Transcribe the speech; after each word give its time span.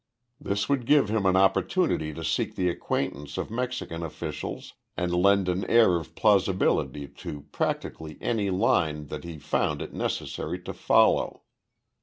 This 0.39 0.67
would 0.67 0.87
give 0.87 1.09
him 1.09 1.27
an 1.27 1.35
opportunity 1.35 2.11
to 2.11 2.23
seek 2.23 2.55
the 2.55 2.69
acquaintance 2.69 3.37
of 3.37 3.51
Mexican 3.51 4.01
officials 4.01 4.73
and 4.97 5.13
lend 5.13 5.47
an 5.47 5.63
air 5.65 5.97
of 5.97 6.15
plausibility 6.15 7.07
to 7.07 7.41
practically 7.51 8.17
any 8.19 8.49
line 8.49 9.09
that 9.09 9.23
he 9.23 9.37
found 9.37 9.79
it 9.79 9.93
necessary 9.93 10.57
to 10.63 10.73
follow. 10.73 11.43